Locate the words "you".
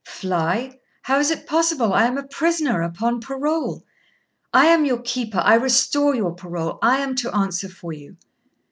7.93-8.17